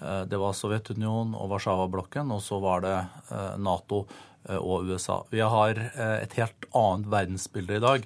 Uh, 0.00 0.22
det 0.28 0.38
var 0.40 0.54
Sovjetunionen 0.56 1.34
og 1.36 1.50
Warszawa-blokken, 1.52 2.30
og 2.32 2.40
så 2.42 2.58
var 2.62 2.82
det 2.86 2.96
uh, 3.30 3.54
Nato 3.60 4.04
og 4.46 4.86
USA. 4.86 5.20
Vi 5.32 5.40
har 5.42 5.78
et 5.80 6.34
helt 6.38 6.66
annet 6.76 7.08
verdensbilde 7.10 7.78
i 7.78 7.82
dag 7.82 8.04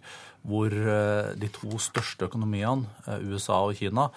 hvor 0.49 0.73
eh, 0.73 1.33
de 1.39 1.49
to 1.53 1.79
største 1.83 2.29
økonomiene, 2.29 2.89
eh, 3.07 3.25
USA 3.29 3.61
og 3.67 3.77
Kina, 3.79 4.09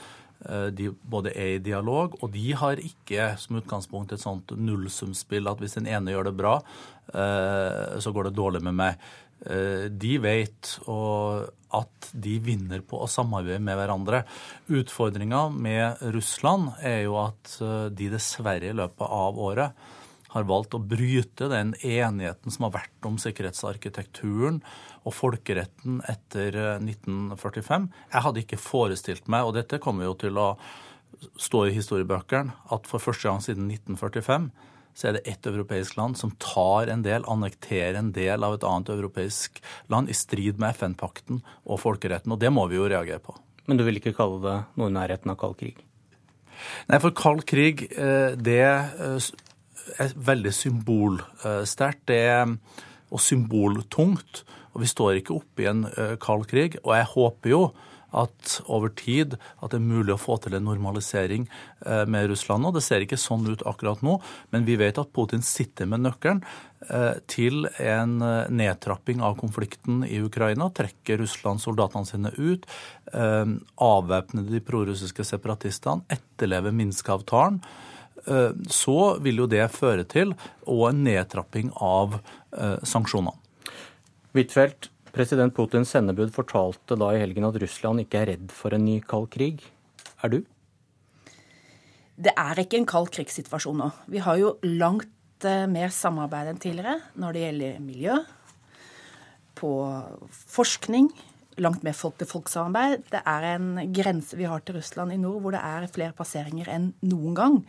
eh, 0.45 0.69
de 0.75 0.89
både 0.91 1.33
er 1.35 1.57
i 1.57 1.63
dialog, 1.63 2.17
og 2.21 2.31
de 2.35 2.45
har 2.59 2.81
ikke 2.81 3.33
som 3.41 3.59
utgangspunkt 3.59 4.13
et 4.13 4.23
sånt 4.23 4.55
nullsumspill 4.55 5.49
at 5.51 5.63
hvis 5.63 5.77
den 5.79 5.89
ene 5.91 6.15
gjør 6.15 6.31
det 6.31 6.37
bra, 6.39 6.57
så 7.03 8.13
går 8.15 8.29
det 8.29 8.37
dårlig 8.37 8.61
med 8.63 8.77
meg. 8.79 9.01
De 9.91 10.11
vet 10.23 10.69
at 10.87 12.05
de 12.15 12.35
vinner 12.39 12.79
på 12.87 13.01
å 13.03 13.09
samarbeide 13.11 13.59
med 13.59 13.75
hverandre. 13.75 14.21
Utfordringa 14.71 15.41
med 15.51 15.99
Russland 16.15 16.71
er 16.79 17.01
jo 17.03 17.17
at 17.19 17.57
de 17.91 18.07
dessverre 18.13 18.71
i 18.71 18.77
løpet 18.79 19.03
av 19.03 19.41
året 19.49 19.83
har 20.33 20.47
valgt 20.49 20.75
å 20.77 20.81
bryte 20.81 21.49
den 21.51 21.73
enigheten 21.79 22.53
som 22.53 22.67
har 22.67 22.75
vært 22.79 23.07
om 23.07 23.19
sikkerhetsarkitekturen 23.21 24.61
og 25.03 25.15
folkeretten 25.15 26.01
etter 26.09 26.57
1945. 26.81 27.87
Eh, 27.87 28.09
Jeg 28.13 28.25
hadde 28.27 28.43
ikke 28.43 28.61
forestilt 28.61 29.29
meg, 29.31 29.45
og 29.45 29.55
dette 29.59 29.81
kommer 29.83 30.09
jo 30.09 30.17
til 30.25 30.37
å 30.41 30.53
stå 31.39 31.67
i 31.67 31.75
historiebøkene, 31.75 32.53
at 32.73 32.87
for 32.89 33.03
første 33.03 33.29
gang 33.29 33.41
siden 33.43 33.69
1945 33.69 34.51
så 34.93 35.07
er 35.09 35.15
det 35.15 35.23
ett 35.29 35.47
europeisk 35.49 35.97
land 35.97 36.17
som 36.19 36.35
tar 36.37 36.91
en 36.93 37.01
del, 37.05 37.25
annekterer 37.25 37.97
en 37.97 38.11
del 38.13 38.45
av 38.45 38.57
et 38.57 38.65
annet 38.67 38.91
europeisk 38.93 39.57
land 39.89 40.11
i 40.11 40.17
strid 40.17 40.59
med 40.61 40.75
FN-pakten 40.77 41.41
og 41.65 41.81
folkeretten. 41.81 42.33
Og 42.35 42.41
det 42.41 42.51
må 42.53 42.67
vi 42.69 42.77
jo 42.77 42.85
reagere 42.85 43.23
på. 43.23 43.33
Men 43.65 43.79
du 43.79 43.85
vil 43.87 43.97
ikke 43.97 44.13
kalle 44.13 44.37
det 44.43 44.59
noe 44.77 44.91
i 44.91 44.93
nærheten 44.93 45.33
av 45.33 45.39
kald 45.41 45.57
krig? 45.57 45.81
Nei, 46.91 46.99
for 47.01 47.15
kald 47.17 47.45
krig, 47.49 47.87
eh, 47.97 48.35
det 48.37 48.61
eh, 48.61 49.31
er 49.99 50.13
veldig 50.15 50.53
symbolsterkt. 50.55 52.05
Det 52.09 52.19
er 52.29 52.57
og 53.13 53.21
symboltungt. 53.21 54.43
Og 54.73 54.81
vi 54.81 54.89
står 54.89 55.19
ikke 55.19 55.35
oppe 55.37 55.61
i 55.61 55.69
en 55.69 55.83
kald 56.17 56.47
krig. 56.49 56.79
Og 56.81 56.95
jeg 56.97 57.11
håper 57.11 57.51
jo 57.51 57.65
at 58.13 58.57
over 58.71 58.91
tid 58.95 59.37
at 59.61 59.73
det 59.73 59.79
er 59.79 59.85
mulig 59.85 60.13
å 60.13 60.21
få 60.21 60.37
til 60.41 60.55
en 60.57 60.67
normalisering 60.67 61.47
eh, 61.85 62.03
med 62.09 62.29
Russland 62.29 62.67
Og 62.67 62.75
Det 62.77 62.83
ser 62.85 63.05
ikke 63.05 63.19
sånn 63.19 63.47
ut 63.49 63.65
akkurat 63.69 64.03
nå, 64.05 64.19
men 64.53 64.67
vi 64.67 64.77
vet 64.79 64.99
at 65.01 65.13
Putin 65.15 65.43
sitter 65.45 65.89
med 65.89 66.03
nøkkelen 66.05 66.43
eh, 66.89 67.17
til 67.31 67.67
en 67.81 68.19
eh, 68.21 68.51
nedtrapping 68.53 69.23
av 69.25 69.37
konflikten 69.41 70.03
i 70.05 70.21
Ukraina. 70.23 70.69
Trekker 70.73 71.23
Russland 71.23 71.63
soldatene 71.63 72.09
sine 72.09 72.33
ut, 72.37 72.65
avvæpner 73.13 74.45
de 74.47 74.61
prorussiske 74.63 75.25
separatistene, 75.27 76.05
etterlever 76.13 76.73
Minsk-avtalen 76.73 77.59
så 78.23 78.97
vil 79.19 79.41
jo 79.41 79.47
det 79.51 79.65
føre 79.75 80.05
til 80.07 80.31
og 80.63 80.85
en 80.89 81.01
nedtrapping 81.03 81.73
av 81.83 82.21
sanksjonene. 82.87 83.35
Huitfeldt, 84.33 84.87
President 85.13 85.53
Putins 85.53 85.91
sendebud 85.93 86.31
fortalte 86.33 86.95
da 86.97 87.11
i 87.13 87.19
helgen 87.21 87.45
at 87.45 87.57
Russland 87.61 88.01
ikke 88.01 88.23
er 88.23 88.31
redd 88.31 88.53
for 88.55 88.73
en 88.73 88.85
ny 88.87 88.95
kald 89.05 89.27
krig. 89.33 89.61
Er 90.25 90.31
du? 90.33 90.39
Det 92.17 92.33
er 92.33 92.61
ikke 92.61 92.79
en 92.79 92.87
kald 92.89 93.11
krigssituasjon 93.13 93.77
nå. 93.77 93.89
Vi 94.09 94.21
har 94.25 94.39
jo 94.41 94.55
langt 94.65 95.45
eh, 95.45 95.67
mer 95.69 95.93
samarbeid 95.93 96.49
enn 96.49 96.61
tidligere 96.61 96.97
når 97.19 97.35
det 97.35 97.43
gjelder 97.45 97.83
miljø, 97.83 98.17
på 99.53 99.69
forskning, 100.29 101.11
langt 101.62 101.83
mer 101.86 101.95
folk-til-folk-samarbeid. 101.98 103.05
Det 103.12 103.22
er 103.29 103.48
en 103.53 103.69
grense 103.93 104.38
vi 104.39 104.48
har 104.50 104.63
til 104.65 104.79
Russland 104.79 105.13
i 105.13 105.19
nord 105.22 105.41
hvor 105.43 105.55
det 105.55 105.62
er 105.63 105.89
flere 105.91 106.15
passeringer 106.17 106.69
enn 106.74 106.91
noen 107.05 107.38
gang. 107.38 107.60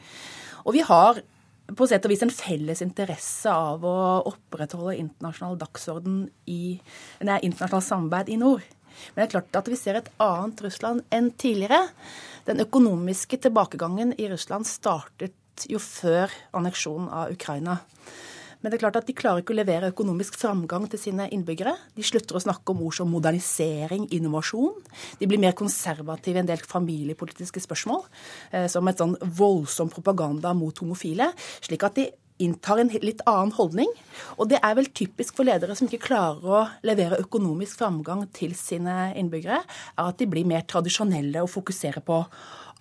Og 0.64 0.76
vi 0.76 0.84
har 0.86 1.20
på 1.64 1.86
sett 1.88 2.04
og 2.04 2.12
vis 2.12 2.22
en 2.24 2.32
felles 2.32 2.82
interesse 2.84 3.48
av 3.48 3.84
å 3.88 3.98
opprettholde 4.28 4.98
internasjonal 5.00 5.56
dagsorden 5.60 6.24
i 6.50 6.76
nei, 7.24 7.38
internasjonalt 7.40 7.88
samarbeid 7.88 8.32
i 8.34 8.40
nord. 8.40 8.66
Men 9.14 9.22
det 9.22 9.26
er 9.26 9.32
klart 9.38 9.58
at 9.62 9.70
vi 9.72 9.78
ser 9.78 9.98
et 9.98 10.10
annet 10.22 10.60
Russland 10.66 11.04
enn 11.14 11.32
tidligere. 11.40 11.80
Den 12.48 12.60
økonomiske 12.64 13.40
tilbakegangen 13.46 14.12
i 14.20 14.28
Russland 14.30 14.68
startet 14.68 15.66
jo 15.70 15.80
før 15.80 16.32
anneksjonen 16.56 17.08
av 17.08 17.32
Ukraina. 17.32 17.78
Men 18.64 18.72
det 18.72 18.78
er 18.78 18.84
klart 18.86 18.96
at 18.96 19.08
de 19.10 19.12
klarer 19.12 19.42
ikke 19.42 19.52
å 19.52 19.58
levere 19.58 19.90
økonomisk 19.92 20.38
framgang 20.40 20.86
til 20.88 20.96
sine 21.02 21.26
innbyggere. 21.36 21.74
De 21.92 22.06
slutter 22.06 22.38
å 22.38 22.40
snakke 22.40 22.72
om 22.72 22.80
ord 22.86 22.96
som 22.96 23.10
modernisering, 23.12 24.06
innovasjon. 24.16 24.78
De 25.20 25.28
blir 25.28 25.42
mer 25.42 25.52
konservative 25.52 26.40
i 26.40 26.40
en 26.40 26.48
del 26.48 26.64
familiepolitiske 26.64 27.60
spørsmål, 27.60 28.06
eh, 28.56 28.64
som 28.72 28.88
et 28.88 28.96
sånn 28.96 29.18
voldsom 29.20 29.92
propaganda 29.92 30.54
mot 30.56 30.80
homofile. 30.80 31.34
slik 31.60 31.84
at 31.84 31.94
de 31.94 32.10
inntar 32.38 32.80
en 32.80 32.88
litt 32.88 33.20
annen 33.26 33.52
holdning. 33.52 33.90
Og 34.38 34.48
det 34.48 34.58
er 34.62 34.74
vel 34.74 34.86
typisk 34.86 35.36
for 35.36 35.44
ledere 35.44 35.76
som 35.76 35.86
ikke 35.86 36.06
klarer 36.08 36.42
å 36.42 36.64
levere 36.82 37.20
økonomisk 37.22 37.78
framgang 37.78 38.24
til 38.32 38.54
sine 38.54 39.12
innbyggere, 39.14 39.60
er 39.60 40.08
at 40.08 40.18
de 40.18 40.26
blir 40.26 40.48
mer 40.48 40.62
tradisjonelle 40.62 41.42
og 41.44 41.52
fokuserer 41.52 42.02
på 42.04 42.24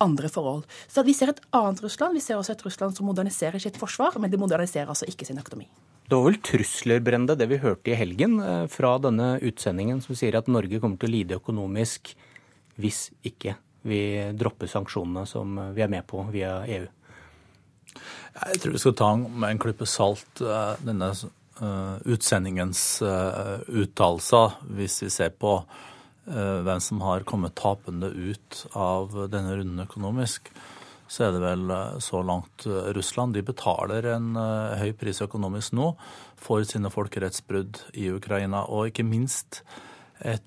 andre 0.02 0.28
forhold. 0.28 0.64
Så 0.88 1.04
Vi 1.04 1.14
ser 1.14 1.32
et 1.32 1.40
annet 1.52 1.82
Russland. 1.82 2.14
Vi 2.14 2.20
ser 2.20 2.38
også 2.38 2.52
et 2.52 2.64
Russland 2.64 2.96
som 2.96 3.06
moderniserer 3.06 3.60
sitt 3.60 3.76
forsvar, 3.76 4.18
men 4.18 4.30
det 4.30 4.40
moderniserer 4.40 4.88
altså 4.88 5.06
ikke 5.06 5.26
sin 5.26 5.38
økonomi. 5.38 5.68
Det 6.04 6.16
var 6.16 6.26
vel 6.26 6.40
trusler, 6.44 7.00
Brende, 7.00 7.36
det 7.36 7.48
vi 7.48 7.60
hørte 7.62 7.92
i 7.92 7.96
helgen 7.96 8.40
eh, 8.40 8.66
fra 8.68 8.96
denne 9.00 9.38
utsendingen, 9.40 10.02
som 10.04 10.16
sier 10.18 10.36
at 10.36 10.50
Norge 10.52 10.80
kommer 10.80 11.00
til 11.00 11.08
å 11.08 11.14
lide 11.14 11.38
økonomisk 11.40 12.12
hvis 12.76 13.06
ikke 13.24 13.54
vi 13.88 14.00
dropper 14.34 14.68
sanksjonene 14.68 15.24
som 15.28 15.56
vi 15.76 15.84
er 15.84 15.92
med 15.92 16.04
på 16.08 16.24
via 16.32 16.58
EU. 16.66 16.84
Jeg 18.34 18.60
tror 18.60 18.74
vi 18.74 18.82
skal 18.82 18.96
ta 18.98 19.10
med 19.16 19.48
en 19.48 19.62
klype 19.62 19.88
salt 19.88 20.42
eh, 20.44 20.76
denne 20.84 21.12
eh, 21.14 21.96
utsendingens 22.04 22.84
uttalelser, 23.00 24.60
hvis 24.76 25.00
vi 25.06 25.12
ser 25.14 25.32
på 25.40 25.56
hvem 26.24 26.80
som 26.80 27.02
har 27.04 27.26
kommet 27.28 27.56
tapende 27.58 28.08
ut 28.08 28.62
av 28.72 29.12
denne 29.32 29.58
runden 29.58 29.84
økonomisk, 29.84 30.48
så 31.06 31.26
er 31.26 31.34
det 31.34 31.42
vel 31.44 31.70
eh, 31.70 31.98
så 32.02 32.22
langt 32.24 32.66
eh, 32.66 32.90
Russland. 32.96 33.36
De 33.36 33.44
betaler 33.44 34.08
en 34.14 34.32
høy 34.80 34.92
pris 34.98 35.20
økonomisk 35.24 35.76
nå 35.76 35.92
for 36.40 36.64
sine 36.68 36.90
folkerettsbrudd 36.92 37.82
i 38.00 38.08
Ukraina, 38.14 38.64
og 38.68 38.90
ikke 38.90 39.06
minst 39.06 39.62
et 40.24 40.44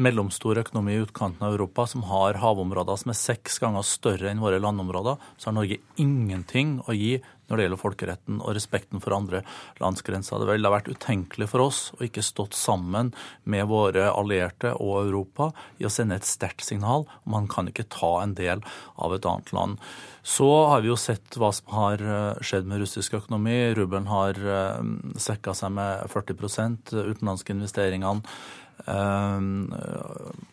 mellomstor 0.00 0.60
økonomi 0.62 0.94
i 0.94 1.02
utkanten 1.02 1.44
av 1.44 1.54
Europa 1.54 1.84
som 1.90 2.04
har 2.08 2.38
havområder 2.40 3.00
som 3.00 3.12
er 3.12 3.18
seks 3.18 3.58
ganger 3.62 3.84
større 3.86 4.30
enn 4.30 4.42
våre 4.42 4.60
landområder, 4.62 5.18
så 5.36 5.50
har 5.50 5.56
Norge 5.58 5.80
ingenting 6.00 6.78
å 6.86 6.96
gi 6.96 7.18
når 7.50 7.58
det 7.58 7.66
gjelder 7.66 7.82
folkeretten 7.82 8.38
og 8.40 8.54
respekten 8.56 9.02
for 9.02 9.16
andre 9.16 9.42
landsgrenser. 9.82 10.40
Det 10.40 10.48
ville 10.52 10.72
vært 10.72 10.90
utenkelig 10.90 11.50
for 11.50 11.66
oss 11.66 11.80
å 11.98 12.04
ikke 12.06 12.24
stått 12.24 12.56
sammen 12.58 13.12
med 13.44 13.66
våre 13.70 14.08
allierte 14.12 14.72
og 14.78 15.02
Europa 15.02 15.50
i 15.82 15.88
å 15.88 15.92
sende 15.92 16.20
et 16.20 16.28
sterkt 16.28 16.64
signal 16.66 17.08
om 17.24 17.34
man 17.34 17.50
kan 17.50 17.68
ikke 17.70 17.88
ta 17.90 18.20
en 18.22 18.36
del 18.38 18.62
av 18.96 19.16
et 19.16 19.26
annet 19.26 19.52
land. 19.56 19.82
Så 20.22 20.46
har 20.70 20.84
vi 20.84 20.90
jo 20.90 20.98
sett 21.00 21.36
hva 21.40 21.48
som 21.56 21.74
har 21.74 22.02
eh, 22.04 22.40
skjedd 22.44 22.68
med 22.68 22.82
russisk 22.82 23.16
økonomi. 23.16 23.72
Rubelen 23.74 24.08
har 24.10 24.36
eh, 24.36 24.82
svekka 25.18 25.56
seg 25.56 25.72
med 25.74 26.10
40 26.12 26.36
utenlandske 26.92 27.56
investeringene 27.56 28.20
Eh, 28.20 28.69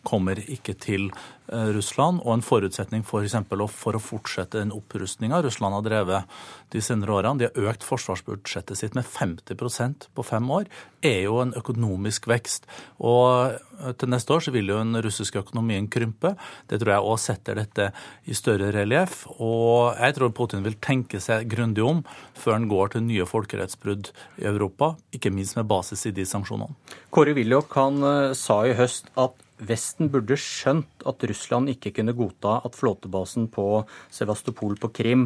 kommer 0.08 0.40
ikke 0.48 0.74
til 0.78 1.08
eh, 1.10 1.70
Russland. 1.76 2.22
Og 2.24 2.36
en 2.36 2.44
forutsetning 2.44 3.04
for, 3.06 3.24
eksempel, 3.26 3.64
for 3.72 3.96
å 3.98 4.02
fortsette 4.02 4.60
den 4.60 4.74
opprustninga 4.74 5.42
Russland 5.44 5.76
har 5.76 5.86
drevet 5.86 6.38
de 6.72 6.82
senere 6.84 7.16
årene, 7.18 7.40
de 7.40 7.48
har 7.48 7.72
økt 7.72 7.86
forsvarsbudsjettet 7.86 8.78
sitt 8.80 8.96
med 8.98 9.06
50% 9.08 10.08
på 10.14 10.26
fem 10.26 10.50
år, 10.52 10.68
er 11.04 11.22
jo 11.28 11.38
en 11.42 11.54
økonomisk 11.56 12.28
vekst. 12.30 12.68
Og 13.00 13.54
eh, 13.54 13.92
til 13.98 14.12
neste 14.12 14.34
år 14.34 14.46
så 14.46 14.54
vil 14.54 14.72
jo 14.72 14.80
den 14.80 15.00
russiske 15.04 15.42
økonomien 15.42 15.88
krympe. 15.92 16.34
Det 16.70 16.80
tror 16.80 16.94
jeg 16.94 17.12
òg 17.12 17.20
setter 17.22 17.60
dette 17.60 17.90
i 18.28 18.36
større 18.36 18.72
relieff. 18.74 19.26
Og 19.38 19.94
jeg 19.98 20.18
tror 20.18 20.34
Putin 20.36 20.64
vil 20.66 20.78
tenke 20.82 21.22
seg 21.22 21.48
grundig 21.50 21.84
om 21.84 22.04
før 22.38 22.58
han 22.58 22.68
går 22.70 22.94
til 22.94 23.06
nye 23.08 23.28
folkerettsbrudd 23.28 24.12
i 24.42 24.48
Europa, 24.48 24.94
ikke 25.14 25.32
minst 25.34 25.58
med 25.58 25.68
basis 25.70 26.06
i 26.08 26.14
de 26.14 26.26
sanksjonene. 26.28 26.74
Kåre 27.14 27.32
Willoch 27.36 27.72
han 27.78 28.02
sa 28.38 28.62
i 28.66 28.74
høst 28.78 29.12
at 29.18 29.44
Vesten 29.58 30.06
burde 30.12 30.36
skjønt 30.38 31.02
at 31.08 31.24
Russland 31.26 31.70
ikke 31.72 31.90
kunne 31.96 32.14
godta 32.14 32.60
at 32.66 32.76
flåtebasen 32.78 33.48
på 33.50 33.82
Sevastopol 34.14 34.76
på 34.78 34.92
Krim 34.94 35.24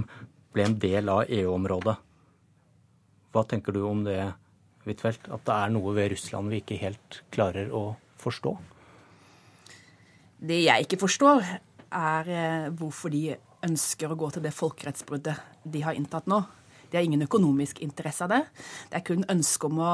ble 0.53 0.65
en 0.65 0.79
del 0.81 1.11
av 1.13 1.27
EU-området. 1.29 1.97
Hva 3.33 3.45
tenker 3.49 3.77
du 3.77 3.83
om 3.89 4.01
det, 4.07 4.21
Huitfeldt? 4.87 5.29
At 5.33 5.45
det 5.49 5.59
er 5.59 5.75
noe 5.75 5.93
ved 5.97 6.15
Russland 6.15 6.53
vi 6.53 6.63
ikke 6.63 6.81
helt 6.81 7.21
klarer 7.33 7.73
å 7.77 7.85
forstå? 8.21 8.55
Det 10.43 10.59
jeg 10.65 10.87
ikke 10.87 11.01
forstår, 11.05 11.45
er 11.93 12.33
eh, 12.33 12.71
hvorfor 12.75 13.13
de 13.13 13.37
ønsker 13.63 14.11
å 14.11 14.19
gå 14.19 14.33
til 14.33 14.45
det 14.45 14.55
folkerettsbruddet 14.57 15.37
de 15.69 15.85
har 15.85 15.97
inntatt 15.97 16.27
nå. 16.31 16.41
De 16.91 16.99
har 16.99 17.05
ingen 17.07 17.25
økonomisk 17.25 17.81
interesse 17.85 18.25
av 18.27 18.33
det. 18.33 18.43
Det 18.91 18.99
er 18.99 19.07
kun 19.07 19.29
ønske 19.33 19.69
om 19.69 19.81
å 19.81 19.93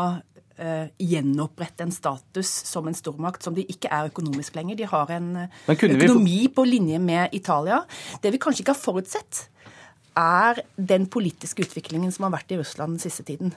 uh, 0.60 0.86
gjenopprette 1.00 1.86
en 1.86 1.94
status 1.94 2.50
som 2.68 2.88
en 2.88 2.96
stormakt 2.96 3.46
som 3.46 3.56
de 3.56 3.66
ikke 3.70 3.90
er 3.94 4.10
økonomisk 4.10 4.58
lenger. 4.58 4.78
De 4.78 4.88
har 4.88 5.12
en 5.16 5.30
økonomi 5.70 6.40
vi... 6.44 6.50
på 6.54 6.66
linje 6.68 6.98
med 7.02 7.34
Italia. 7.36 7.82
Det 8.22 8.34
vi 8.34 8.42
kanskje 8.42 8.64
ikke 8.64 8.76
har 8.76 8.82
forutsett, 8.82 9.44
er 10.18 10.64
den 10.74 11.06
politiske 11.06 11.62
utviklingen 11.62 12.10
som 12.14 12.26
har 12.26 12.34
vært 12.40 12.50
i 12.54 12.58
Russland 12.58 12.96
den 12.96 13.04
siste 13.04 13.22
tiden. 13.26 13.54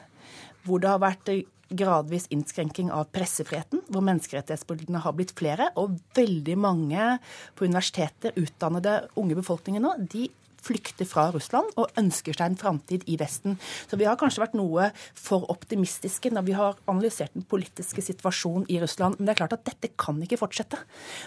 Hvor 0.65 0.81
det 0.81 0.91
har 0.91 1.01
vært 1.01 1.31
gradvis 1.71 2.27
innskrenking 2.33 2.91
av 2.93 3.09
pressefriheten, 3.15 3.83
hvor 3.91 4.03
menneskerettighetsbruddene 4.05 5.01
har 5.03 5.15
blitt 5.17 5.33
flere. 5.37 5.71
Og 5.79 5.97
veldig 6.17 6.57
mange 6.59 7.15
på 7.55 7.67
universiteter, 7.67 8.35
utdannede 8.39 8.99
unge 9.19 9.37
befolkninger 9.39 9.83
nå, 9.83 9.95
de 10.11 10.27
flykter 10.65 11.07
fra 11.09 11.27
Russland 11.33 11.71
og 11.79 11.91
ønsker 11.99 12.35
seg 12.37 12.51
en 12.51 12.59
framtid 12.59 13.05
i 13.09 13.17
Vesten. 13.19 13.57
Så 13.89 13.99
vi 13.99 14.07
har 14.07 14.19
kanskje 14.19 14.43
vært 14.43 14.57
noe 14.57 14.89
for 15.17 15.47
optimistiske 15.53 16.31
når 16.33 16.47
vi 16.47 16.57
har 16.57 16.79
analysert 16.91 17.33
den 17.35 17.45
politiske 17.49 18.03
situasjonen 18.05 18.67
i 18.71 18.79
Russland. 18.81 19.17
Men 19.17 19.27
det 19.27 19.35
er 19.35 19.41
klart 19.43 19.57
at 19.57 19.65
dette 19.67 19.93
kan 20.01 20.21
ikke 20.21 20.39
fortsette. 20.41 20.79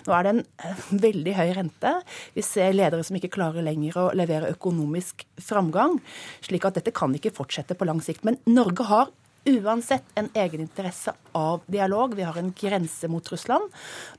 Nå 0.06 0.14
er 0.14 0.26
det 0.26 0.34
en 0.34 0.44
eh, 0.44 0.86
veldig 1.06 1.36
høy 1.40 1.48
rente. 1.58 1.94
Vi 2.36 2.46
ser 2.46 2.76
ledere 2.76 3.04
som 3.06 3.18
ikke 3.18 3.32
klarer 3.36 3.66
lenger 3.66 4.00
å 4.00 4.06
levere 4.16 4.52
økonomisk 4.54 5.26
framgang. 5.42 5.98
Slik 6.44 6.66
at 6.68 6.80
dette 6.80 6.94
kan 6.94 7.14
ikke 7.16 7.34
fortsette 7.34 7.76
på 7.78 7.88
lang 7.88 8.02
sikt. 8.04 8.24
Men 8.26 8.40
Norge 8.48 8.88
har 8.90 9.12
uansett 9.44 10.04
en 10.14 10.28
egeninteresse 10.34 11.14
av 11.32 11.62
dialog. 11.66 12.14
Vi 12.14 12.22
har 12.22 12.38
en 12.38 12.52
grense 12.56 13.08
mot 13.08 13.32
Russland. 13.32 13.70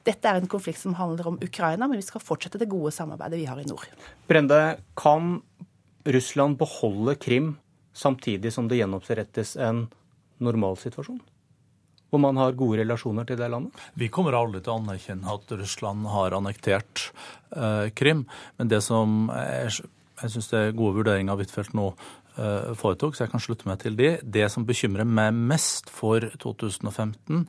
Dette 0.06 0.30
er 0.30 0.40
en 0.40 0.50
konflikt 0.52 0.82
som 0.82 0.96
handler 1.00 1.28
om 1.34 1.40
Ukraina, 1.42 1.88
men 1.88 2.00
vi 2.00 2.06
skal 2.06 2.24
fortsette 2.24 2.62
det 2.62 2.70
gode 2.72 2.94
samarbeidet 2.96 3.42
vi 3.42 3.50
har 3.50 3.62
i 3.62 3.68
nord. 3.70 3.86
Brende, 4.30 4.78
kan 4.98 5.40
Russland 6.06 6.58
beholde 6.58 7.16
Krim 7.16 7.56
samtidig 7.96 8.54
som 8.54 8.68
det 8.70 8.82
gjenopprettes 8.82 9.56
en 9.58 9.88
normalsituasjon? 10.44 11.22
Hvor 12.12 12.22
man 12.22 12.38
har 12.38 12.56
gode 12.56 12.80
relasjoner 12.84 13.26
til 13.28 13.40
det 13.40 13.50
landet? 13.52 13.74
Vi 13.98 14.12
kommer 14.14 14.38
aldri 14.38 14.62
til 14.62 14.76
å 14.76 14.80
anerkjenne 14.80 15.32
at 15.34 15.56
Russland 15.58 16.06
har 16.14 16.36
annektert 16.38 17.10
uh, 17.58 17.90
Krim. 17.98 18.24
Men 18.60 18.70
det 18.72 18.84
som 18.86 19.26
er, 19.34 19.74
jeg 20.22 20.36
syns 20.36 20.52
det 20.52 20.62
er 20.62 20.78
gode 20.78 21.02
vurderinger 21.02 21.34
av 21.34 21.42
Huitfeldt 21.42 21.74
nå 21.76 21.90
foretok, 22.36 23.16
så 23.16 23.26
jeg 23.26 23.32
kan 23.34 23.44
slutte 23.44 23.70
meg 23.70 23.80
til 23.84 23.96
de. 24.00 24.10
Det 24.22 24.50
som 24.52 24.66
bekymrer 24.68 25.08
meg 25.08 25.36
mest 25.36 25.92
for 25.94 26.26
2015, 26.42 27.46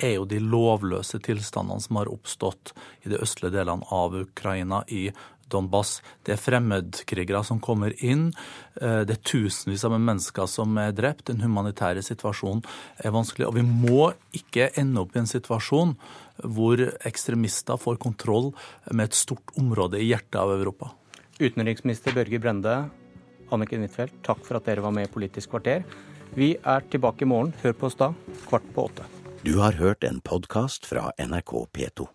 er 0.00 0.14
jo 0.16 0.24
de 0.28 0.40
lovløse 0.40 1.20
tilstandene 1.20 1.84
som 1.84 1.98
har 2.00 2.08
oppstått 2.12 2.72
i 3.04 3.12
de 3.12 3.20
østlige 3.20 3.58
delene 3.58 3.84
av 3.92 4.16
Ukraina, 4.16 4.80
i 4.88 5.10
Donbass. 5.50 5.98
Det 6.22 6.34
er 6.34 6.40
fremmedkrigere 6.40 7.42
som 7.46 7.60
kommer 7.62 7.94
inn. 8.06 8.28
Det 8.76 9.16
er 9.16 9.24
tusenvis 9.26 9.84
av 9.86 9.96
mennesker 9.96 10.46
som 10.50 10.78
er 10.80 10.94
drept. 10.96 11.26
Den 11.30 11.42
humanitære 11.44 12.04
situasjonen 12.06 12.62
er 13.02 13.14
vanskelig. 13.14 13.48
Og 13.48 13.58
vi 13.58 13.64
må 13.66 14.12
ikke 14.36 14.70
ende 14.80 15.02
opp 15.02 15.16
i 15.16 15.22
en 15.24 15.30
situasjon 15.30 15.96
hvor 16.40 16.80
ekstremister 17.08 17.80
får 17.80 17.98
kontroll 18.00 18.52
med 18.92 19.10
et 19.10 19.18
stort 19.18 19.52
område 19.60 20.00
i 20.00 20.08
hjertet 20.12 20.40
av 20.40 20.54
Europa. 20.54 20.94
Utenriksminister 21.40 22.14
Børge 22.14 22.38
Brende, 22.40 22.76
Anniken 23.54 23.84
Huitfeldt, 23.86 24.20
takk 24.26 24.44
for 24.46 24.60
at 24.60 24.68
dere 24.68 24.84
var 24.84 24.94
med 24.94 25.08
i 25.08 25.12
Politisk 25.12 25.54
kvarter. 25.54 25.86
Vi 26.36 26.52
er 26.62 26.86
tilbake 26.92 27.26
i 27.26 27.30
morgen. 27.30 27.54
Hør 27.64 27.74
på 27.78 27.90
oss 27.90 27.98
da, 27.98 28.12
kvart 28.46 28.66
på 28.76 28.86
åtte. 28.90 29.08
Du 29.42 29.56
har 29.62 29.78
hørt 29.80 30.04
en 30.04 30.20
podkast 30.20 30.86
fra 30.86 31.10
NRK 31.18 31.54
P2. 31.72 32.10